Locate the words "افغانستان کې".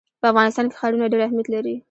0.31-0.77